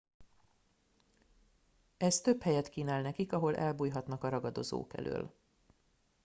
[1.97, 5.35] ez több helyet kínál nekik ahol elbújhatnak a ragadozók elől